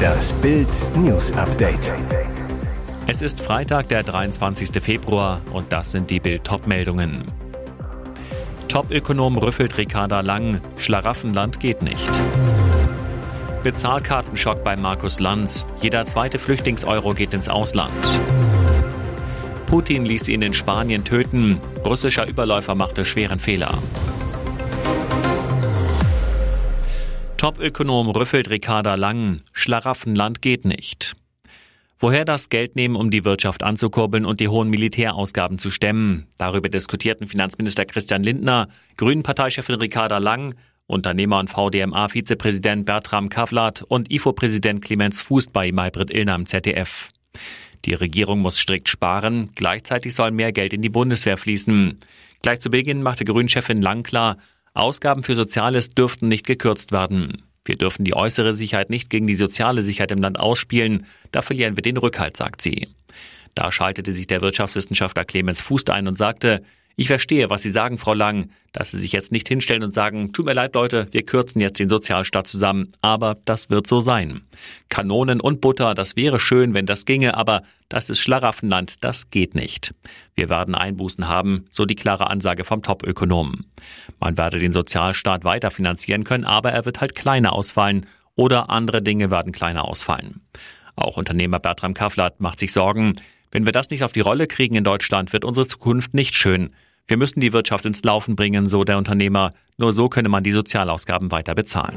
Das 0.00 0.32
Bild 0.34 0.68
News 0.96 1.32
Update. 1.32 1.92
Es 3.06 3.22
ist 3.22 3.40
Freitag, 3.40 3.88
der 3.88 4.02
23. 4.02 4.82
Februar 4.82 5.40
und 5.52 5.72
das 5.72 5.90
sind 5.90 6.10
die 6.10 6.20
Bild 6.20 6.48
meldungen 6.66 7.24
Top-Ökonom 8.68 9.36
rüffelt 9.36 9.76
Ricarda 9.78 10.20
Lang, 10.20 10.60
Schlaraffenland 10.76 11.58
geht 11.58 11.82
nicht. 11.82 12.10
Bezahlkartenschock 13.64 14.62
bei 14.62 14.76
Markus 14.76 15.18
Lanz, 15.18 15.66
jeder 15.80 16.06
zweite 16.06 16.38
Flüchtlingseuro 16.38 17.14
geht 17.14 17.34
ins 17.34 17.48
Ausland. 17.48 18.20
Putin 19.66 20.04
ließ 20.04 20.28
ihn 20.28 20.42
in 20.42 20.54
Spanien 20.54 21.04
töten, 21.04 21.60
russischer 21.84 22.28
Überläufer 22.28 22.74
machte 22.74 23.04
schweren 23.04 23.40
Fehler. 23.40 23.76
Top-Ökonom 27.40 28.10
rüffelt 28.10 28.50
Ricarda 28.50 28.96
Lang. 28.96 29.40
Schlaraffenland 29.54 30.42
geht 30.42 30.66
nicht. 30.66 31.16
Woher 31.98 32.26
das 32.26 32.50
Geld 32.50 32.76
nehmen, 32.76 32.96
um 32.96 33.10
die 33.10 33.24
Wirtschaft 33.24 33.62
anzukurbeln 33.62 34.26
und 34.26 34.40
die 34.40 34.48
hohen 34.48 34.68
Militärausgaben 34.68 35.58
zu 35.58 35.70
stemmen? 35.70 36.26
Darüber 36.36 36.68
diskutierten 36.68 37.26
Finanzminister 37.26 37.86
Christian 37.86 38.22
Lindner, 38.22 38.68
Grünen-Parteichefin 38.98 39.76
Ricarda 39.76 40.18
Lang, 40.18 40.54
Unternehmer 40.86 41.38
und 41.38 41.48
VDMA-Vizepräsident 41.48 42.84
Bertram 42.84 43.30
Kavlat 43.30 43.84
und 43.88 44.12
IFO-Präsident 44.12 44.84
Clemens 44.84 45.22
Fuß 45.22 45.46
bei 45.46 45.72
Maybrit 45.72 46.10
Illner 46.10 46.34
im 46.34 46.44
ZDF. 46.44 47.08
Die 47.86 47.94
Regierung 47.94 48.40
muss 48.40 48.58
strikt 48.58 48.90
sparen, 48.90 49.48
gleichzeitig 49.54 50.14
soll 50.14 50.30
mehr 50.30 50.52
Geld 50.52 50.74
in 50.74 50.82
die 50.82 50.90
Bundeswehr 50.90 51.38
fließen. 51.38 52.00
Gleich 52.42 52.60
zu 52.60 52.70
Beginn 52.70 53.02
machte 53.02 53.24
Grünchefin 53.24 53.80
Lang 53.80 54.02
klar, 54.02 54.36
Ausgaben 54.74 55.22
für 55.22 55.34
Soziales 55.34 55.90
dürften 55.90 56.28
nicht 56.28 56.46
gekürzt 56.46 56.92
werden. 56.92 57.42
Wir 57.64 57.76
dürfen 57.76 58.04
die 58.04 58.14
äußere 58.14 58.54
Sicherheit 58.54 58.90
nicht 58.90 59.10
gegen 59.10 59.26
die 59.26 59.34
soziale 59.34 59.82
Sicherheit 59.82 60.12
im 60.12 60.22
Land 60.22 60.40
ausspielen, 60.40 61.06
da 61.32 61.42
verlieren 61.42 61.76
wir 61.76 61.82
den 61.82 61.96
Rückhalt, 61.96 62.36
sagt 62.36 62.62
sie. 62.62 62.88
Da 63.54 63.72
schaltete 63.72 64.12
sich 64.12 64.26
der 64.26 64.42
Wirtschaftswissenschaftler 64.42 65.24
Clemens 65.24 65.60
Fuß 65.60 65.86
ein 65.88 66.08
und 66.08 66.16
sagte, 66.16 66.62
ich 66.96 67.06
verstehe, 67.06 67.50
was 67.50 67.62
Sie 67.62 67.70
sagen, 67.70 67.98
Frau 67.98 68.14
Lang, 68.14 68.50
dass 68.72 68.90
Sie 68.90 68.98
sich 68.98 69.12
jetzt 69.12 69.32
nicht 69.32 69.48
hinstellen 69.48 69.82
und 69.82 69.94
sagen, 69.94 70.32
tut 70.32 70.46
mir 70.46 70.52
leid, 70.52 70.74
Leute, 70.74 71.06
wir 71.10 71.24
kürzen 71.24 71.60
jetzt 71.60 71.78
den 71.78 71.88
Sozialstaat 71.88 72.46
zusammen, 72.46 72.92
aber 73.00 73.38
das 73.44 73.70
wird 73.70 73.86
so 73.86 74.00
sein. 74.00 74.42
Kanonen 74.88 75.40
und 75.40 75.60
Butter, 75.60 75.94
das 75.94 76.16
wäre 76.16 76.38
schön, 76.38 76.74
wenn 76.74 76.86
das 76.86 77.06
ginge, 77.06 77.36
aber 77.36 77.62
das 77.88 78.10
ist 78.10 78.20
Schlaraffenland, 78.20 79.02
das 79.04 79.30
geht 79.30 79.54
nicht. 79.54 79.94
Wir 80.34 80.48
werden 80.48 80.74
Einbußen 80.74 81.26
haben, 81.26 81.64
so 81.70 81.84
die 81.84 81.96
klare 81.96 82.28
Ansage 82.28 82.64
vom 82.64 82.82
Top-Ökonomen. 82.82 83.66
Man 84.18 84.36
werde 84.36 84.58
den 84.58 84.72
Sozialstaat 84.72 85.44
weiter 85.44 85.70
finanzieren 85.70 86.24
können, 86.24 86.44
aber 86.44 86.70
er 86.70 86.84
wird 86.84 87.00
halt 87.00 87.14
kleiner 87.14 87.52
ausfallen 87.52 88.06
oder 88.36 88.70
andere 88.70 89.02
Dinge 89.02 89.30
werden 89.30 89.52
kleiner 89.52 89.84
ausfallen. 89.86 90.40
Auch 90.96 91.16
Unternehmer 91.16 91.58
Bertram 91.58 91.94
Kafflat 91.94 92.40
macht 92.40 92.58
sich 92.58 92.72
Sorgen, 92.72 93.14
wenn 93.52 93.66
wir 93.66 93.72
das 93.72 93.90
nicht 93.90 94.04
auf 94.04 94.12
die 94.12 94.20
Rolle 94.20 94.46
kriegen 94.46 94.76
in 94.76 94.84
Deutschland, 94.84 95.32
wird 95.32 95.44
unsere 95.44 95.66
Zukunft 95.66 96.14
nicht 96.14 96.34
schön. 96.34 96.70
Wir 97.08 97.16
müssen 97.16 97.40
die 97.40 97.52
Wirtschaft 97.52 97.84
ins 97.84 98.04
Laufen 98.04 98.36
bringen, 98.36 98.66
so 98.66 98.84
der 98.84 98.96
Unternehmer. 98.96 99.52
Nur 99.76 99.92
so 99.92 100.08
könne 100.08 100.28
man 100.28 100.44
die 100.44 100.52
Sozialausgaben 100.52 101.32
weiter 101.32 101.56
bezahlen. 101.56 101.96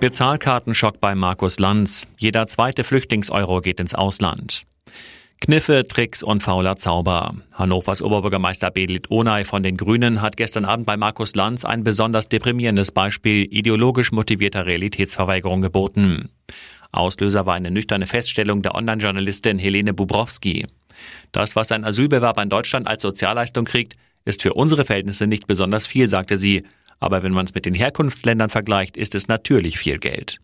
Bezahlkartenschock 0.00 1.00
bei 1.00 1.14
Markus 1.14 1.58
Lanz. 1.58 2.06
Jeder 2.16 2.46
zweite 2.46 2.84
Flüchtlingseuro 2.84 3.60
geht 3.60 3.78
ins 3.78 3.94
Ausland. 3.94 4.62
Kniffe, 5.40 5.86
Tricks 5.86 6.22
und 6.22 6.42
fauler 6.42 6.76
Zauber. 6.76 7.34
Hannovers 7.52 8.00
Oberbürgermeister 8.00 8.70
Bedlit 8.70 9.10
Onay 9.10 9.44
von 9.44 9.62
den 9.62 9.76
Grünen 9.76 10.22
hat 10.22 10.38
gestern 10.38 10.64
Abend 10.64 10.86
bei 10.86 10.96
Markus 10.96 11.34
Lanz 11.34 11.66
ein 11.66 11.84
besonders 11.84 12.30
deprimierendes 12.30 12.90
Beispiel 12.90 13.46
ideologisch 13.50 14.12
motivierter 14.12 14.64
Realitätsverweigerung 14.64 15.60
geboten. 15.60 16.30
Auslöser 16.96 17.46
war 17.46 17.54
eine 17.54 17.70
nüchterne 17.70 18.06
Feststellung 18.06 18.62
der 18.62 18.74
Online-Journalistin 18.74 19.58
Helene 19.58 19.94
Bubrowski. 19.94 20.66
Das, 21.32 21.56
was 21.56 21.72
ein 21.72 21.84
Asylbewerber 21.84 22.42
in 22.42 22.48
Deutschland 22.48 22.86
als 22.86 23.02
Sozialleistung 23.02 23.64
kriegt, 23.64 23.96
ist 24.24 24.42
für 24.42 24.54
unsere 24.54 24.84
Verhältnisse 24.84 25.26
nicht 25.26 25.46
besonders 25.46 25.86
viel, 25.86 26.08
sagte 26.08 26.38
sie. 26.38 26.64
Aber 26.98 27.22
wenn 27.22 27.32
man 27.32 27.44
es 27.44 27.54
mit 27.54 27.66
den 27.66 27.74
Herkunftsländern 27.74 28.48
vergleicht, 28.48 28.96
ist 28.96 29.14
es 29.14 29.28
natürlich 29.28 29.78
viel 29.78 29.98
Geld. 29.98 30.38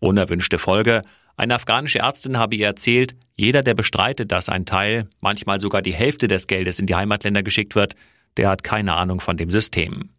Unerwünschte 0.00 0.58
Folge. 0.58 1.02
Eine 1.36 1.54
afghanische 1.54 2.00
Ärztin 2.00 2.38
habe 2.38 2.56
ihr 2.56 2.66
erzählt, 2.66 3.14
jeder, 3.36 3.62
der 3.62 3.74
bestreitet, 3.74 4.32
dass 4.32 4.48
ein 4.48 4.66
Teil, 4.66 5.08
manchmal 5.20 5.60
sogar 5.60 5.82
die 5.82 5.94
Hälfte 5.94 6.28
des 6.28 6.46
Geldes 6.46 6.78
in 6.78 6.86
die 6.86 6.94
Heimatländer 6.94 7.42
geschickt 7.42 7.74
wird, 7.74 7.94
der 8.36 8.48
hat 8.48 8.64
keine 8.64 8.94
Ahnung 8.94 9.20
von 9.20 9.36
dem 9.36 9.50
System. 9.50 10.10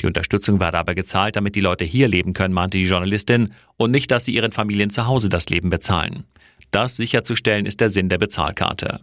Die 0.00 0.06
Unterstützung 0.06 0.60
werde 0.60 0.78
aber 0.78 0.94
gezahlt, 0.94 1.36
damit 1.36 1.54
die 1.54 1.60
Leute 1.60 1.84
hier 1.84 2.08
leben 2.08 2.32
können, 2.32 2.54
mahnte 2.54 2.78
die 2.78 2.84
Journalistin, 2.84 3.52
und 3.76 3.90
nicht, 3.90 4.10
dass 4.10 4.24
sie 4.24 4.34
ihren 4.34 4.52
Familien 4.52 4.90
zu 4.90 5.06
Hause 5.06 5.28
das 5.28 5.48
Leben 5.50 5.70
bezahlen. 5.70 6.24
Das 6.70 6.96
sicherzustellen 6.96 7.66
ist 7.66 7.80
der 7.80 7.90
Sinn 7.90 8.08
der 8.08 8.18
Bezahlkarte. 8.18 9.00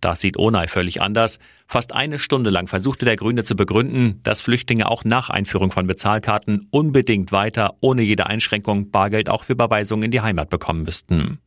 Das 0.00 0.20
sieht 0.20 0.38
Onay 0.38 0.68
völlig 0.68 1.00
anders. 1.00 1.38
Fast 1.66 1.92
eine 1.94 2.18
Stunde 2.18 2.50
lang 2.50 2.66
versuchte 2.66 3.04
der 3.04 3.16
Grüne 3.16 3.44
zu 3.44 3.56
begründen, 3.56 4.20
dass 4.22 4.40
Flüchtlinge 4.40 4.90
auch 4.90 5.04
nach 5.04 5.30
Einführung 5.30 5.70
von 5.70 5.86
Bezahlkarten 5.86 6.66
unbedingt 6.70 7.32
weiter, 7.32 7.74
ohne 7.80 8.02
jede 8.02 8.26
Einschränkung, 8.26 8.90
Bargeld 8.90 9.30
auch 9.30 9.44
für 9.44 9.54
Überweisungen 9.54 10.04
in 10.04 10.10
die 10.10 10.20
Heimat 10.20 10.50
bekommen 10.50 10.82
müssten. 10.82 11.38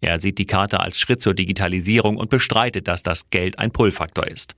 Er 0.00 0.18
sieht 0.18 0.38
die 0.38 0.46
Karte 0.46 0.80
als 0.80 0.98
Schritt 0.98 1.20
zur 1.20 1.34
Digitalisierung 1.34 2.16
und 2.16 2.30
bestreitet, 2.30 2.88
dass 2.88 3.02
das 3.02 3.28
Geld 3.28 3.58
ein 3.58 3.70
Pull-Faktor 3.70 4.26
ist. 4.26 4.56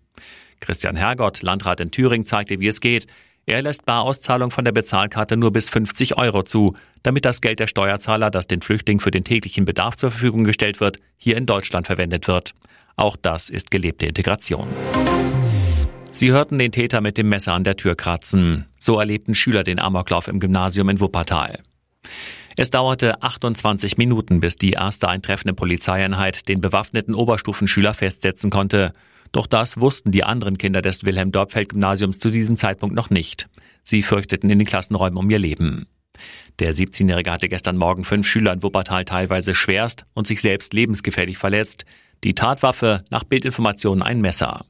Christian 0.63 0.97
Hergott, 0.97 1.43
Landrat 1.43 1.81
in 1.81 1.91
Thüringen, 1.91 2.25
zeigte, 2.25 2.59
wie 2.61 2.69
es 2.69 2.81
geht. 2.81 3.07
Er 3.45 3.61
lässt 3.61 3.85
Barauszahlung 3.85 4.51
von 4.51 4.65
der 4.65 4.73
Bezahlkarte 4.73 5.37
nur 5.37 5.53
bis 5.53 5.69
50 5.69 6.17
Euro 6.17 6.45
zu, 6.45 6.75
damit 7.03 7.25
das 7.25 7.41
Geld 7.41 7.59
der 7.59 7.67
Steuerzahler, 7.67 8.31
das 8.31 8.47
den 8.47 8.63
Flüchtlingen 8.63 9.01
für 9.01 9.11
den 9.11 9.25
täglichen 9.25 9.65
Bedarf 9.65 9.97
zur 9.97 10.13
Verfügung 10.13 10.45
gestellt 10.45 10.81
wird, 10.81 10.99
hier 11.19 11.37
in 11.37 11.45
Deutschland 11.45 11.87
verwendet 11.87 12.29
wird. 12.29 12.55
Auch 12.97 13.17
das 13.17 13.51
ist 13.51 13.71
gelebte 13.71 14.07
Integration. 14.07 14.69
Sie 16.13 16.31
hörten 16.31 16.59
den 16.59 16.73
Täter 16.73 17.01
mit 17.01 17.19
dem 17.19 17.29
Messer 17.29 17.55
an 17.55 17.65
der 17.65 17.77
Tür 17.77 17.97
kratzen. 17.97 18.67
So 18.79 18.99
erlebten 19.01 19.35
Schüler 19.35 19.65
den 19.65 19.81
Amoklauf 19.81 20.29
im 20.29 20.41
Gymnasium 20.41 20.89
in 20.91 21.01
Wuppertal. 21.01 21.63
Es 22.57 22.71
dauerte 22.71 23.23
28 23.23 23.97
Minuten, 23.97 24.41
bis 24.41 24.57
die 24.57 24.73
erste 24.73 25.09
eintreffende 25.09 25.55
Polizeieinheit 25.55 26.49
den 26.49 26.61
bewaffneten 26.61 27.15
Oberstufenschüler 27.15 27.95
festsetzen 27.95 28.51
konnte. 28.51 28.93
Doch 29.33 29.47
das 29.47 29.81
wussten 29.81 30.11
die 30.13 30.25
anderen 30.25 30.59
Kinder 30.59 30.83
des 30.83 31.05
Wilhelm-Dorpfeld-Gymnasiums 31.05 32.19
zu 32.19 32.31
diesem 32.31 32.59
Zeitpunkt 32.59 32.95
noch 32.95 33.11
nicht. 33.11 33.49
Sie 33.83 34.03
fürchteten 34.03 34.51
in 34.51 34.59
den 34.59 34.69
Klassenräumen 34.69 35.19
um 35.19 35.31
ihr 35.31 35.39
Leben. 35.39 35.87
Der 36.59 36.75
17-Jährige 36.75 37.33
hatte 37.33 37.49
gestern 37.49 37.79
Morgen 37.79 38.05
fünf 38.05 38.27
Schüler 38.27 38.53
in 38.53 38.63
Wuppertal 38.63 39.05
teilweise 39.05 39.55
schwerst 39.55 40.05
und 40.15 40.27
sich 40.27 40.43
selbst 40.43 40.75
lebensgefährlich 40.75 41.39
verletzt. 41.39 41.87
Die 42.23 42.35
Tatwaffe, 42.35 43.03
nach 43.11 43.25
Bildinformationen 43.25 44.03
ein 44.03 44.21
Messer. 44.21 44.65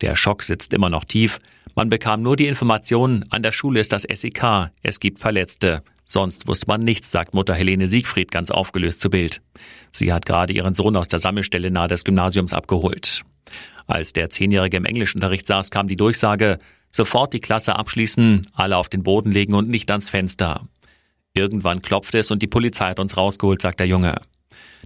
Der 0.00 0.16
Schock 0.16 0.42
sitzt 0.42 0.74
immer 0.74 0.90
noch 0.90 1.04
tief. 1.04 1.38
Man 1.74 1.88
bekam 1.88 2.22
nur 2.22 2.36
die 2.36 2.48
Information, 2.48 3.24
an 3.30 3.42
der 3.42 3.52
Schule 3.52 3.80
ist 3.80 3.92
das 3.92 4.02
SEK, 4.02 4.70
es 4.82 5.00
gibt 5.00 5.20
Verletzte. 5.20 5.82
Sonst 6.08 6.46
wusste 6.46 6.66
man 6.68 6.82
nichts, 6.82 7.10
sagt 7.10 7.34
Mutter 7.34 7.52
Helene 7.52 7.88
Siegfried 7.88 8.30
ganz 8.30 8.52
aufgelöst 8.52 9.00
zu 9.00 9.10
Bild. 9.10 9.42
Sie 9.90 10.12
hat 10.12 10.24
gerade 10.24 10.52
ihren 10.52 10.72
Sohn 10.72 10.96
aus 10.96 11.08
der 11.08 11.18
Sammelstelle 11.18 11.70
nahe 11.72 11.88
des 11.88 12.04
Gymnasiums 12.04 12.52
abgeholt. 12.52 13.22
Als 13.88 14.12
der 14.12 14.30
Zehnjährige 14.30 14.76
im 14.76 14.84
Englischunterricht 14.84 15.48
saß, 15.48 15.70
kam 15.72 15.88
die 15.88 15.96
Durchsage, 15.96 16.58
sofort 16.90 17.32
die 17.32 17.40
Klasse 17.40 17.74
abschließen, 17.76 18.46
alle 18.54 18.76
auf 18.76 18.88
den 18.88 19.02
Boden 19.02 19.32
legen 19.32 19.54
und 19.54 19.68
nicht 19.68 19.90
ans 19.90 20.08
Fenster. 20.08 20.68
Irgendwann 21.34 21.82
klopfte 21.82 22.18
es 22.18 22.30
und 22.30 22.40
die 22.40 22.46
Polizei 22.46 22.90
hat 22.90 23.00
uns 23.00 23.16
rausgeholt, 23.16 23.60
sagt 23.60 23.80
der 23.80 23.88
Junge. 23.88 24.14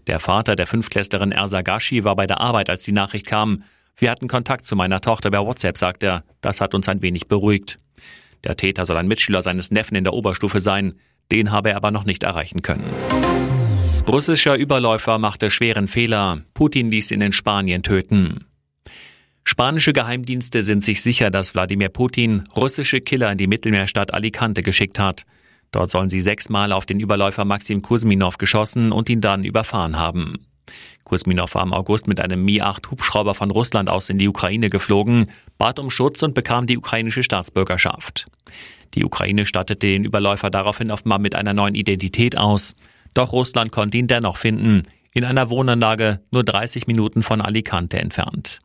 Der 0.06 0.20
Vater 0.20 0.56
der 0.56 0.66
Fünftklässlerin 0.66 1.32
Ersagashi 1.32 2.02
war 2.02 2.16
bei 2.16 2.26
der 2.26 2.40
Arbeit, 2.40 2.70
als 2.70 2.82
die 2.84 2.92
Nachricht 2.92 3.26
kam. 3.26 3.62
Wir 3.96 4.10
hatten 4.10 4.26
Kontakt 4.26 4.64
zu 4.64 4.74
meiner 4.74 5.02
Tochter 5.02 5.30
per 5.30 5.44
WhatsApp, 5.44 5.76
sagt 5.76 6.02
er. 6.02 6.24
Das 6.40 6.62
hat 6.62 6.74
uns 6.74 6.88
ein 6.88 7.02
wenig 7.02 7.28
beruhigt. 7.28 7.78
Der 8.44 8.56
Täter 8.56 8.86
soll 8.86 8.96
ein 8.96 9.08
Mitschüler 9.08 9.42
seines 9.42 9.70
Neffen 9.70 9.96
in 9.96 10.04
der 10.04 10.14
Oberstufe 10.14 10.60
sein. 10.60 10.94
Den 11.32 11.52
habe 11.52 11.70
er 11.70 11.76
aber 11.76 11.90
noch 11.90 12.04
nicht 12.04 12.22
erreichen 12.22 12.62
können. 12.62 12.84
Russischer 14.08 14.56
Überläufer 14.56 15.18
machte 15.18 15.50
schweren 15.50 15.86
Fehler. 15.86 16.42
Putin 16.54 16.90
ließ 16.90 17.12
ihn 17.12 17.20
in 17.20 17.32
Spanien 17.32 17.82
töten. 17.82 18.46
Spanische 19.44 19.92
Geheimdienste 19.92 20.62
sind 20.62 20.84
sich 20.84 21.02
sicher, 21.02 21.30
dass 21.30 21.54
Wladimir 21.54 21.88
Putin 21.88 22.44
russische 22.56 23.00
Killer 23.00 23.32
in 23.32 23.38
die 23.38 23.46
Mittelmeerstadt 23.46 24.12
Alicante 24.12 24.62
geschickt 24.62 24.98
hat. 24.98 25.24
Dort 25.72 25.90
sollen 25.90 26.10
sie 26.10 26.20
sechsmal 26.20 26.72
auf 26.72 26.86
den 26.86 27.00
Überläufer 27.00 27.44
Maxim 27.44 27.82
Kuzminov 27.82 28.38
geschossen 28.38 28.92
und 28.92 29.08
ihn 29.08 29.20
dann 29.20 29.44
überfahren 29.44 29.96
haben. 29.96 30.46
Kuzminov 31.04 31.54
war 31.54 31.62
im 31.62 31.72
August 31.72 32.06
mit 32.06 32.20
einem 32.20 32.44
Mi-8 32.44 32.90
Hubschrauber 32.90 33.34
von 33.34 33.50
Russland 33.50 33.88
aus 33.88 34.10
in 34.10 34.18
die 34.18 34.28
Ukraine 34.28 34.70
geflogen, 34.70 35.30
bat 35.58 35.78
um 35.78 35.90
Schutz 35.90 36.22
und 36.22 36.34
bekam 36.34 36.66
die 36.66 36.78
ukrainische 36.78 37.22
Staatsbürgerschaft. 37.22 38.26
Die 38.94 39.04
Ukraine 39.04 39.46
stattete 39.46 39.86
den 39.86 40.04
Überläufer 40.04 40.50
daraufhin 40.50 40.90
offenbar 40.90 41.18
mit 41.18 41.34
einer 41.34 41.54
neuen 41.54 41.74
Identität 41.74 42.36
aus. 42.36 42.74
Doch 43.14 43.32
Russland 43.32 43.72
konnte 43.72 43.98
ihn 43.98 44.06
dennoch 44.06 44.36
finden, 44.36 44.82
in 45.12 45.24
einer 45.24 45.50
Wohnanlage 45.50 46.20
nur 46.30 46.44
30 46.44 46.86
Minuten 46.86 47.22
von 47.22 47.40
Alicante 47.40 47.98
entfernt. 47.98 48.58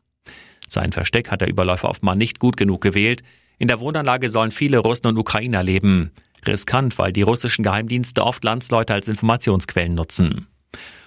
Sein 0.66 0.92
Versteck 0.92 1.30
hat 1.30 1.40
der 1.40 1.48
Überläufer 1.48 1.88
offenbar 1.88 2.16
nicht 2.16 2.40
gut 2.40 2.56
genug 2.56 2.80
gewählt. 2.80 3.22
In 3.58 3.68
der 3.68 3.80
Wohnanlage 3.80 4.28
sollen 4.28 4.50
viele 4.50 4.78
Russen 4.78 5.06
und 5.06 5.18
Ukrainer 5.18 5.62
leben. 5.62 6.10
Riskant, 6.46 6.98
weil 6.98 7.12
die 7.12 7.22
russischen 7.22 7.62
Geheimdienste 7.62 8.24
oft 8.24 8.44
Landsleute 8.44 8.94
als 8.94 9.08
Informationsquellen 9.08 9.94
nutzen. 9.94 10.46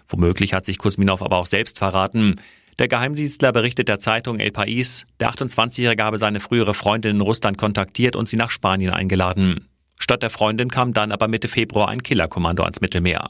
Womöglich 0.08 0.54
hat 0.54 0.66
sich 0.66 0.78
Kusminov 0.78 1.22
aber 1.22 1.38
auch 1.38 1.46
selbst 1.46 1.78
verraten. 1.78 2.36
Der 2.80 2.88
Geheimdienstler 2.88 3.52
berichtet 3.52 3.90
der 3.90 4.00
Zeitung 4.00 4.40
El 4.40 4.52
País, 4.52 5.06
der 5.20 5.32
28-Jährige 5.32 6.02
habe 6.02 6.18
seine 6.18 6.40
frühere 6.40 6.74
Freundin 6.74 7.18
in 7.18 7.22
Russland 7.22 7.58
kontaktiert 7.58 8.16
und 8.16 8.30
sie 8.30 8.38
nach 8.38 8.52
Spanien 8.52 8.94
eingeladen. 8.94 9.68
Statt 10.00 10.24
der 10.24 10.30
Freundin 10.30 10.70
kam 10.70 10.94
dann 10.94 11.12
aber 11.12 11.28
Mitte 11.28 11.50
Februar 11.50 11.90
ein 11.90 12.02
Killerkommando 12.02 12.64
ans 12.64 12.80
Mittelmeer. 12.80 13.28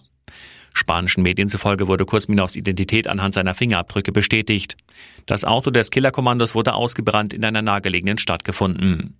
Spanischen 0.75 1.23
Medien 1.23 1.49
zufolge 1.49 1.87
wurde 1.87 2.05
Kusminovs 2.05 2.55
Identität 2.55 3.07
anhand 3.07 3.33
seiner 3.33 3.55
Fingerabdrücke 3.55 4.11
bestätigt. 4.11 4.77
Das 5.25 5.45
Auto 5.45 5.71
des 5.71 5.89
Killerkommandos 5.89 6.53
wurde 6.53 6.75
ausgebrannt 6.75 7.33
in 7.33 7.43
einer 7.43 7.63
nahegelegenen 7.63 8.19
Stadt 8.19 8.43
gefunden. 8.43 9.17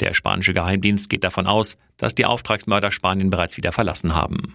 Der 0.00 0.14
spanische 0.14 0.54
Geheimdienst 0.54 1.10
geht 1.10 1.22
davon 1.22 1.46
aus, 1.46 1.76
dass 1.98 2.14
die 2.14 2.24
Auftragsmörder 2.24 2.92
Spanien 2.92 3.28
bereits 3.28 3.58
wieder 3.58 3.72
verlassen 3.72 4.14
haben. 4.14 4.54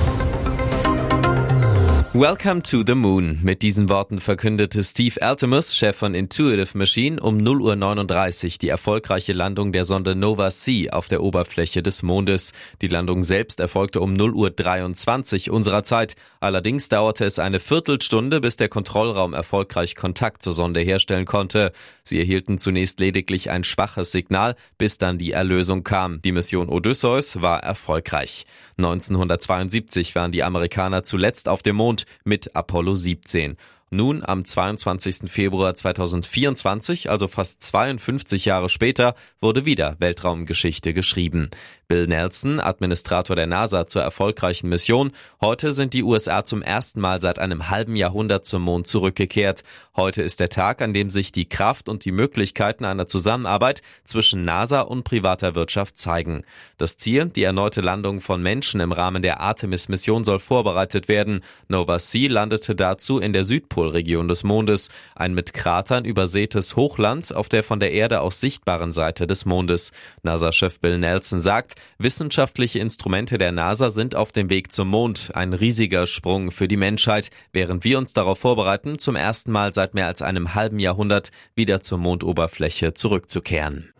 Welcome 2.13 2.61
to 2.63 2.83
the 2.85 2.93
Moon. 2.93 3.39
Mit 3.41 3.61
diesen 3.61 3.87
Worten 3.87 4.19
verkündete 4.19 4.83
Steve 4.83 5.21
Altemus, 5.21 5.77
Chef 5.77 5.95
von 5.95 6.13
Intuitive 6.13 6.77
Machine, 6.77 7.21
um 7.21 7.37
0.39 7.37 8.43
Uhr 8.43 8.57
die 8.59 8.67
erfolgreiche 8.67 9.31
Landung 9.31 9.71
der 9.71 9.85
Sonde 9.85 10.13
Nova 10.13 10.49
C 10.49 10.89
auf 10.89 11.07
der 11.07 11.23
Oberfläche 11.23 11.81
des 11.81 12.03
Mondes. 12.03 12.51
Die 12.81 12.89
Landung 12.89 13.23
selbst 13.23 13.61
erfolgte 13.61 14.01
um 14.01 14.13
0.23 14.13 15.47
Uhr 15.47 15.55
unserer 15.55 15.83
Zeit. 15.85 16.17
Allerdings 16.41 16.89
dauerte 16.89 17.23
es 17.23 17.39
eine 17.39 17.61
Viertelstunde, 17.61 18.41
bis 18.41 18.57
der 18.57 18.67
Kontrollraum 18.67 19.33
erfolgreich 19.33 19.95
Kontakt 19.95 20.43
zur 20.43 20.51
Sonde 20.51 20.81
herstellen 20.81 21.25
konnte. 21.25 21.71
Sie 22.03 22.19
erhielten 22.19 22.57
zunächst 22.57 22.99
lediglich 22.99 23.51
ein 23.51 23.63
schwaches 23.63 24.11
Signal, 24.11 24.57
bis 24.77 24.97
dann 24.97 25.17
die 25.17 25.31
Erlösung 25.31 25.85
kam. 25.85 26.21
Die 26.23 26.33
Mission 26.33 26.67
Odysseus 26.67 27.41
war 27.41 27.63
erfolgreich. 27.63 28.45
1972 28.77 30.15
waren 30.15 30.31
die 30.31 30.43
Amerikaner 30.43 31.03
zuletzt 31.03 31.47
auf 31.47 31.61
dem 31.61 31.77
Mond 31.77 32.00
mit 32.23 32.55
Apollo 32.55 32.95
17. 32.95 33.57
Nun, 33.93 34.23
am 34.23 34.45
22. 34.45 35.29
Februar 35.29 35.75
2024, 35.75 37.09
also 37.09 37.27
fast 37.27 37.61
52 37.61 38.45
Jahre 38.45 38.69
später, 38.69 39.15
wurde 39.41 39.65
wieder 39.65 39.97
Weltraumgeschichte 39.99 40.93
geschrieben. 40.93 41.49
Bill 41.91 42.07
Nelson, 42.07 42.61
Administrator 42.61 43.35
der 43.35 43.47
NASA 43.47 43.85
zur 43.85 44.01
erfolgreichen 44.01 44.69
Mission, 44.69 45.11
heute 45.41 45.73
sind 45.73 45.93
die 45.93 46.03
USA 46.03 46.45
zum 46.45 46.61
ersten 46.61 47.01
Mal 47.01 47.19
seit 47.19 47.37
einem 47.37 47.69
halben 47.69 47.97
Jahrhundert 47.97 48.45
zum 48.45 48.61
Mond 48.61 48.87
zurückgekehrt. 48.87 49.65
Heute 49.97 50.21
ist 50.21 50.39
der 50.39 50.47
Tag, 50.47 50.81
an 50.81 50.93
dem 50.93 51.09
sich 51.09 51.33
die 51.33 51.49
Kraft 51.49 51.89
und 51.89 52.05
die 52.05 52.13
Möglichkeiten 52.13 52.85
einer 52.85 53.07
Zusammenarbeit 53.07 53.81
zwischen 54.05 54.45
NASA 54.45 54.79
und 54.79 55.03
privater 55.03 55.53
Wirtschaft 55.53 55.97
zeigen. 55.97 56.45
Das 56.77 56.95
Ziel, 56.95 57.25
die 57.25 57.43
erneute 57.43 57.81
Landung 57.81 58.21
von 58.21 58.41
Menschen 58.41 58.79
im 58.79 58.93
Rahmen 58.93 59.21
der 59.21 59.41
Artemis-Mission 59.41 60.23
soll 60.23 60.39
vorbereitet 60.39 61.09
werden. 61.09 61.41
Nova 61.67 61.99
C 61.99 62.27
landete 62.27 62.73
dazu 62.73 63.19
in 63.19 63.33
der 63.33 63.43
Südpol 63.43 63.91
Südpolregion 63.91 64.29
des 64.29 64.45
Mondes, 64.45 64.91
ein 65.13 65.33
mit 65.33 65.51
Kratern 65.51 66.05
übersätes 66.05 66.77
Hochland 66.77 67.35
auf 67.35 67.49
der 67.49 67.63
von 67.63 67.81
der 67.81 67.91
Erde 67.91 68.21
aus 68.21 68.39
sichtbaren 68.39 68.93
Seite 68.93 69.27
des 69.27 69.43
Mondes. 69.43 69.91
NASA-Chef 70.23 70.79
Bill 70.79 70.97
Nelson 70.97 71.41
sagt, 71.41 71.80
wissenschaftliche 71.97 72.79
Instrumente 72.79 73.37
der 73.37 73.51
NASA 73.51 73.89
sind 73.89 74.15
auf 74.15 74.31
dem 74.31 74.49
Weg 74.49 74.71
zum 74.71 74.89
Mond, 74.89 75.31
ein 75.33 75.53
riesiger 75.53 76.07
Sprung 76.07 76.51
für 76.51 76.67
die 76.67 76.77
Menschheit, 76.77 77.29
während 77.53 77.83
wir 77.83 77.97
uns 77.97 78.13
darauf 78.13 78.39
vorbereiten, 78.39 78.99
zum 78.99 79.15
ersten 79.15 79.51
Mal 79.51 79.73
seit 79.73 79.93
mehr 79.93 80.07
als 80.07 80.21
einem 80.21 80.55
halben 80.55 80.79
Jahrhundert 80.79 81.31
wieder 81.55 81.81
zur 81.81 81.97
Mondoberfläche 81.97 82.93
zurückzukehren. 82.93 83.93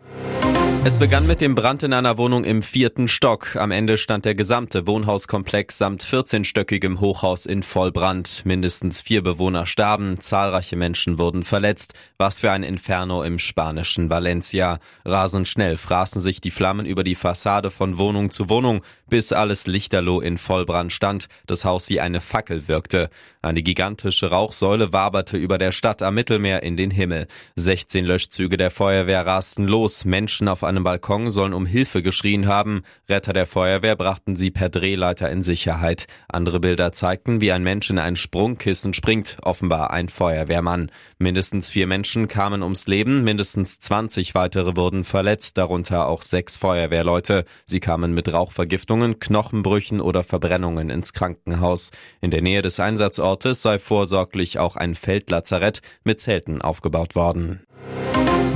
Es 0.84 0.98
begann 0.98 1.28
mit 1.28 1.40
dem 1.40 1.54
Brand 1.54 1.84
in 1.84 1.92
einer 1.92 2.18
Wohnung 2.18 2.42
im 2.42 2.62
vierten 2.62 3.06
Stock. 3.06 3.54
Am 3.54 3.70
Ende 3.70 3.96
stand 3.96 4.24
der 4.24 4.34
gesamte 4.34 4.86
Wohnhauskomplex 4.86 5.78
samt 5.78 6.02
14-stöckigem 6.02 6.98
Hochhaus 6.98 7.46
in 7.46 7.62
Vollbrand. 7.62 8.42
Mindestens 8.44 9.00
vier 9.00 9.22
Bewohner 9.22 9.66
starben, 9.66 10.18
zahlreiche 10.20 10.74
Menschen 10.74 11.20
wurden 11.20 11.44
verletzt. 11.44 11.94
Was 12.18 12.40
für 12.40 12.50
ein 12.50 12.64
Inferno 12.64 13.22
im 13.22 13.38
spanischen 13.38 14.10
Valencia. 14.10 14.80
Rasend 15.04 15.46
schnell 15.46 15.76
fraßen 15.76 16.20
sich 16.20 16.40
die 16.40 16.50
Flammen 16.50 16.84
über 16.84 17.04
die 17.04 17.14
Fassade 17.14 17.70
von 17.70 17.96
Wohnung 17.96 18.32
zu 18.32 18.48
Wohnung, 18.48 18.82
bis 19.08 19.32
alles 19.32 19.66
lichterloh 19.66 20.20
in 20.20 20.38
Vollbrand 20.38 20.92
stand, 20.92 21.28
das 21.46 21.64
Haus 21.64 21.90
wie 21.90 22.00
eine 22.00 22.20
Fackel 22.20 22.66
wirkte. 22.66 23.10
Eine 23.42 23.62
gigantische 23.62 24.30
Rauchsäule 24.30 24.92
waberte 24.92 25.36
über 25.36 25.58
der 25.58 25.70
Stadt 25.72 26.00
am 26.00 26.14
Mittelmeer 26.14 26.62
in 26.62 26.76
den 26.76 26.90
Himmel. 26.90 27.26
16 27.56 28.04
Löschzüge 28.04 28.56
der 28.56 28.70
Feuerwehr 28.70 29.26
rasten 29.26 29.66
los, 29.66 30.04
Menschen 30.04 30.48
auf 30.48 30.61
einem 30.64 30.84
Balkon 30.84 31.30
sollen 31.30 31.52
um 31.52 31.66
Hilfe 31.66 32.02
geschrien 32.02 32.46
haben. 32.46 32.82
Retter 33.08 33.32
der 33.32 33.46
Feuerwehr 33.46 33.96
brachten 33.96 34.36
sie 34.36 34.50
per 34.50 34.68
Drehleiter 34.68 35.30
in 35.30 35.42
Sicherheit. 35.42 36.06
Andere 36.28 36.60
Bilder 36.60 36.92
zeigten, 36.92 37.40
wie 37.40 37.52
ein 37.52 37.62
Mensch 37.62 37.90
in 37.90 37.98
ein 37.98 38.16
Sprungkissen 38.16 38.94
springt, 38.94 39.36
offenbar 39.42 39.90
ein 39.90 40.08
Feuerwehrmann. 40.08 40.90
Mindestens 41.18 41.70
vier 41.70 41.86
Menschen 41.86 42.28
kamen 42.28 42.62
ums 42.62 42.86
Leben, 42.86 43.24
mindestens 43.24 43.78
20 43.80 44.34
weitere 44.34 44.76
wurden 44.76 45.04
verletzt, 45.04 45.58
darunter 45.58 46.08
auch 46.08 46.22
sechs 46.22 46.56
Feuerwehrleute. 46.56 47.44
Sie 47.64 47.80
kamen 47.80 48.14
mit 48.14 48.32
Rauchvergiftungen, 48.32 49.18
Knochenbrüchen 49.18 50.00
oder 50.00 50.24
Verbrennungen 50.24 50.90
ins 50.90 51.12
Krankenhaus. 51.12 51.90
In 52.20 52.30
der 52.30 52.42
Nähe 52.42 52.62
des 52.62 52.80
Einsatzortes 52.80 53.62
sei 53.62 53.78
vorsorglich 53.78 54.58
auch 54.58 54.76
ein 54.76 54.94
Feldlazarett 54.94 55.80
mit 56.04 56.20
Zelten 56.20 56.62
aufgebaut 56.62 57.14
worden. 57.14 57.60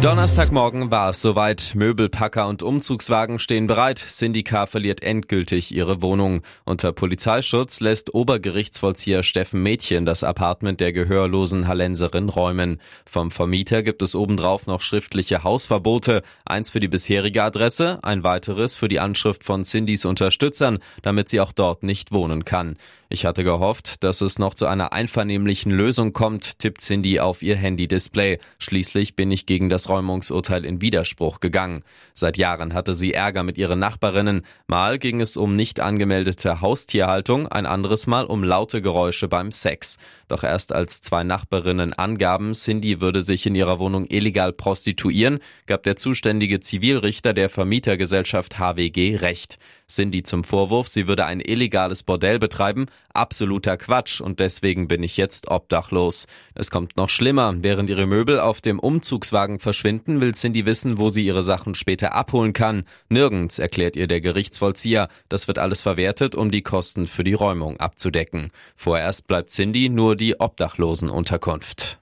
Donnerstagmorgen 0.00 0.90
war 0.90 1.10
es 1.10 1.20
soweit. 1.20 1.72
Möbelpacker 1.74 2.46
und 2.46 2.62
Umzugswagen 2.62 3.38
stehen 3.38 3.66
bereit. 3.66 3.98
Syndica 3.98 4.66
verliert 4.66 5.02
endgültig 5.02 5.74
ihre 5.74 6.00
Wohnung. 6.02 6.42
Unter 6.64 6.92
Polizeischutz 6.92 7.80
lässt 7.80 8.14
Obergerichtsvollzieher 8.14 9.22
Steffen 9.22 9.62
Mädchen 9.62 10.06
das 10.06 10.22
Apartment 10.22 10.80
der 10.80 10.92
gehörlosen 10.92 11.66
Hallenserin 11.66 12.28
räumen. 12.28 12.80
Vom 13.04 13.30
Vermieter 13.30 13.82
gibt 13.82 14.02
es 14.02 14.14
obendrauf 14.14 14.66
noch 14.66 14.80
schriftliche 14.80 15.42
Hausverbote. 15.42 16.22
Eins 16.44 16.70
für 16.70 16.78
die 16.78 16.88
bisherige 16.88 17.42
Adresse, 17.42 17.98
ein 18.02 18.22
weiteres 18.22 18.76
für 18.76 18.88
die 18.88 19.00
Anschrift 19.00 19.42
von 19.42 19.64
Cindys 19.64 20.04
Unterstützern, 20.04 20.78
damit 21.02 21.30
sie 21.30 21.40
auch 21.40 21.52
dort 21.52 21.82
nicht 21.82 22.12
wohnen 22.12 22.44
kann. 22.44 22.76
Ich 23.08 23.24
hatte 23.24 23.44
gehofft, 23.44 24.02
dass 24.02 24.20
es 24.20 24.40
noch 24.40 24.52
zu 24.54 24.66
einer 24.66 24.92
einvernehmlichen 24.92 25.70
Lösung 25.70 26.12
kommt, 26.12 26.58
tippt 26.58 26.80
Cindy 26.80 27.20
auf 27.20 27.40
ihr 27.40 27.54
Handy-Display. 27.54 28.40
Schließlich 28.58 29.14
bin 29.14 29.30
ich 29.30 29.46
gegen 29.46 29.68
das 29.68 29.88
Räumungsurteil 29.88 30.64
in 30.64 30.80
Widerspruch 30.80 31.38
gegangen. 31.38 31.84
Seit 32.14 32.36
Jahren 32.36 32.74
hatte 32.74 32.94
sie 32.94 33.14
Ärger 33.14 33.44
mit 33.44 33.58
ihren 33.58 33.78
Nachbarinnen. 33.78 34.42
Mal 34.66 34.98
ging 34.98 35.20
es 35.20 35.36
um 35.36 35.54
nicht 35.54 35.78
angemeldete 35.78 36.60
Haustierhaltung, 36.60 37.46
ein 37.46 37.64
anderes 37.64 38.08
Mal 38.08 38.24
um 38.24 38.42
laute 38.42 38.82
Geräusche 38.82 39.28
beim 39.28 39.52
Sex. 39.52 39.98
Doch 40.26 40.42
erst 40.42 40.72
als 40.72 41.00
zwei 41.00 41.22
Nachbarinnen 41.22 41.92
angaben, 41.92 42.54
Cindy 42.54 43.00
würde 43.00 43.22
sich 43.22 43.46
in 43.46 43.54
ihrer 43.54 43.78
Wohnung 43.78 44.06
illegal 44.08 44.52
prostituieren, 44.52 45.38
gab 45.66 45.84
der 45.84 45.94
zuständige 45.94 46.58
Zivilrichter 46.58 47.32
der 47.34 47.50
Vermietergesellschaft 47.50 48.58
HWG 48.58 49.16
Recht. 49.16 49.58
Cindy 49.88 50.24
zum 50.24 50.42
Vorwurf, 50.42 50.88
sie 50.88 51.06
würde 51.06 51.26
ein 51.26 51.38
illegales 51.38 52.02
Bordell 52.02 52.40
betreiben, 52.40 52.86
absoluter 53.12 53.76
Quatsch 53.76 54.20
und 54.20 54.40
deswegen 54.40 54.88
bin 54.88 55.02
ich 55.02 55.16
jetzt 55.16 55.48
obdachlos. 55.48 56.26
Es 56.54 56.70
kommt 56.70 56.96
noch 56.96 57.08
schlimmer, 57.08 57.54
während 57.58 57.90
ihre 57.90 58.06
Möbel 58.06 58.38
auf 58.38 58.60
dem 58.60 58.78
Umzugswagen 58.78 59.58
verschwinden, 59.58 60.20
will 60.20 60.34
Cindy 60.34 60.66
wissen, 60.66 60.98
wo 60.98 61.08
sie 61.08 61.24
ihre 61.26 61.42
Sachen 61.42 61.74
später 61.74 62.14
abholen 62.14 62.52
kann. 62.52 62.84
Nirgends, 63.08 63.58
erklärt 63.58 63.96
ihr 63.96 64.06
der 64.06 64.20
Gerichtsvollzieher, 64.20 65.08
das 65.28 65.48
wird 65.48 65.58
alles 65.58 65.82
verwertet, 65.82 66.34
um 66.34 66.50
die 66.50 66.62
Kosten 66.62 67.06
für 67.06 67.24
die 67.24 67.34
Räumung 67.34 67.78
abzudecken. 67.78 68.50
Vorerst 68.76 69.26
bleibt 69.26 69.50
Cindy 69.50 69.88
nur 69.88 70.16
die 70.16 70.38
Obdachlosenunterkunft. 70.38 72.00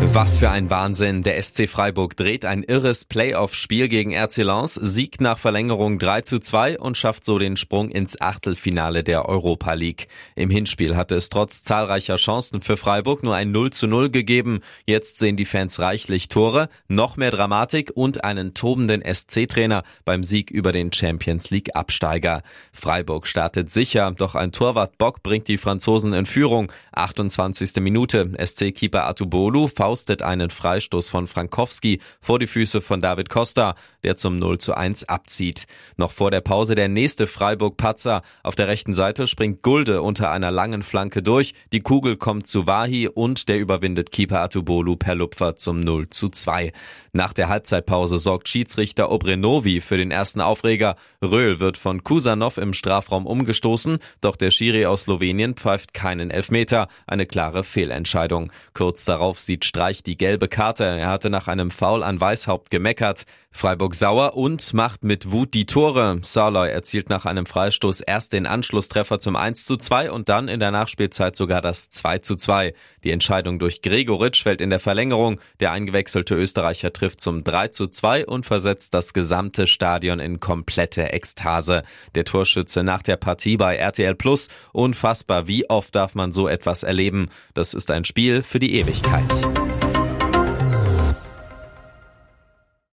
Was 0.00 0.38
für 0.38 0.50
ein 0.50 0.70
Wahnsinn. 0.70 1.22
Der 1.22 1.42
SC 1.42 1.68
Freiburg 1.68 2.16
dreht 2.16 2.44
ein 2.44 2.62
irres 2.62 3.04
Playoff-Spiel 3.04 3.88
gegen 3.88 4.14
RC 4.14 4.38
Lens, 4.38 4.74
siegt 4.74 5.20
nach 5.20 5.38
Verlängerung 5.38 5.98
3 5.98 6.22
zu 6.22 6.38
2 6.38 6.78
und 6.78 6.96
schafft 6.96 7.24
so 7.24 7.38
den 7.38 7.56
Sprung 7.56 7.90
ins 7.90 8.20
Achtelfinale 8.20 9.02
der 9.02 9.28
Europa 9.28 9.74
League. 9.74 10.06
Im 10.34 10.50
Hinspiel 10.50 10.96
hatte 10.96 11.16
es 11.16 11.30
trotz 11.30 11.62
zahlreicher 11.62 12.16
Chancen 12.16 12.62
für 12.62 12.76
Freiburg 12.76 13.22
nur 13.22 13.34
ein 13.34 13.50
0 13.50 13.70
zu 13.70 13.86
0 13.86 14.10
gegeben. 14.10 14.60
Jetzt 14.86 15.18
sehen 15.18 15.36
die 15.36 15.44
Fans 15.44 15.78
reichlich 15.80 16.28
Tore, 16.28 16.68
noch 16.88 17.16
mehr 17.16 17.30
Dramatik 17.30 17.90
und 17.94 18.24
einen 18.24 18.54
tobenden 18.54 19.02
SC-Trainer 19.02 19.82
beim 20.04 20.22
Sieg 20.24 20.50
über 20.50 20.72
den 20.72 20.92
Champions 20.92 21.50
League-Absteiger. 21.50 22.42
Freiburg 22.72 23.26
startet 23.26 23.72
sicher, 23.72 24.12
doch 24.16 24.36
ein 24.36 24.52
Torwart 24.52 24.96
Bock 24.96 25.22
bringt 25.22 25.48
die 25.48 25.58
Franzosen 25.58 26.12
in 26.12 26.26
Führung. 26.26 26.72
28. 26.92 27.76
Minute. 27.80 28.32
SC-Keeper 28.38 29.06
Atubolu 29.06 29.66
faustet 29.88 30.20
einen 30.20 30.50
Freistoß 30.50 31.08
von 31.08 31.26
Frankowski 31.26 32.00
vor 32.20 32.38
die 32.38 32.46
Füße 32.46 32.82
von 32.82 33.00
David 33.00 33.30
Costa, 33.30 33.74
der 34.04 34.16
zum 34.16 34.38
0 34.38 34.58
zu 34.58 34.74
1 34.74 35.08
abzieht. 35.08 35.64
Noch 35.96 36.12
vor 36.12 36.30
der 36.30 36.42
Pause 36.42 36.74
der 36.74 36.88
nächste 36.88 37.26
Freiburg-Patzer. 37.26 38.20
Auf 38.42 38.54
der 38.54 38.68
rechten 38.68 38.94
Seite 38.94 39.26
springt 39.26 39.62
Gulde 39.62 40.02
unter 40.02 40.30
einer 40.30 40.50
langen 40.50 40.82
Flanke 40.82 41.22
durch. 41.22 41.54
Die 41.72 41.80
Kugel 41.80 42.18
kommt 42.18 42.46
zu 42.46 42.66
Wahi 42.66 43.08
und 43.08 43.48
der 43.48 43.58
überwindet 43.58 44.12
Keeper 44.12 44.42
Atubolu 44.42 44.96
per 44.96 45.14
Lupfer 45.14 45.56
zum 45.56 45.80
0 45.80 46.10
zu 46.10 46.28
2. 46.28 46.70
Nach 47.12 47.32
der 47.32 47.48
Halbzeitpause 47.48 48.18
sorgt 48.18 48.48
Schiedsrichter 48.48 49.10
Obrenovi 49.10 49.80
für 49.80 49.96
den 49.96 50.10
ersten 50.10 50.40
Aufreger. 50.40 50.96
Röhl 51.22 51.60
wird 51.60 51.76
von 51.76 52.04
Kusanov 52.04 52.58
im 52.58 52.72
Strafraum 52.72 53.26
umgestoßen, 53.26 53.98
doch 54.20 54.36
der 54.36 54.50
Schiri 54.50 54.86
aus 54.86 55.02
Slowenien 55.02 55.54
pfeift 55.54 55.94
keinen 55.94 56.30
Elfmeter. 56.30 56.88
Eine 57.06 57.26
klare 57.26 57.64
Fehlentscheidung. 57.64 58.52
Kurz 58.74 59.04
darauf 59.04 59.40
sieht 59.40 59.64
Streich 59.64 60.02
die 60.02 60.16
gelbe 60.16 60.48
Karte. 60.48 60.84
Er 60.84 61.08
hatte 61.08 61.30
nach 61.30 61.48
einem 61.48 61.70
Foul 61.70 62.02
an 62.02 62.20
Weißhaupt 62.20 62.70
gemeckert. 62.70 63.24
Freiburg 63.50 63.94
sauer 63.94 64.36
und 64.36 64.72
macht 64.74 65.02
mit 65.02 65.32
Wut 65.32 65.54
die 65.54 65.66
Tore. 65.66 66.18
Sarloy 66.22 66.70
erzielt 66.70 67.08
nach 67.08 67.24
einem 67.24 67.46
Freistoß 67.46 68.02
erst 68.02 68.32
den 68.32 68.46
Anschlusstreffer 68.46 69.18
zum 69.18 69.34
1 69.36 69.64
zu 69.64 69.76
2 69.76 70.12
und 70.12 70.28
dann 70.28 70.48
in 70.48 70.60
der 70.60 70.70
Nachspielzeit 70.70 71.34
sogar 71.34 71.60
das 71.60 71.88
2 71.88 72.18
zu 72.18 72.36
2. 72.36 72.74
Die 73.02 73.10
Entscheidung 73.10 73.58
durch 73.58 73.82
Gregoritsch 73.82 74.42
fällt 74.42 74.60
in 74.60 74.70
der 74.70 74.80
Verlängerung. 74.80 75.40
Der 75.60 75.72
eingewechselte 75.72 76.34
Österreicher 76.34 76.92
trifft 77.08 77.22
zum 77.22 77.42
3 77.42 77.68
zu 77.68 77.86
2 77.86 78.26
und 78.26 78.44
versetzt 78.44 78.92
das 78.92 79.14
gesamte 79.14 79.66
Stadion 79.66 80.20
in 80.20 80.40
komplette 80.40 81.10
Ekstase. 81.14 81.82
Der 82.14 82.26
Torschütze 82.26 82.82
nach 82.84 83.02
der 83.02 83.16
Partie 83.16 83.56
bei 83.56 83.76
RTL 83.76 84.14
Plus. 84.14 84.48
Unfassbar, 84.72 85.48
wie 85.48 85.70
oft 85.70 85.94
darf 85.94 86.14
man 86.14 86.32
so 86.32 86.48
etwas 86.48 86.82
erleben? 86.82 87.30
Das 87.54 87.72
ist 87.72 87.90
ein 87.90 88.04
Spiel 88.04 88.42
für 88.42 88.58
die 88.58 88.74
Ewigkeit. 88.74 89.77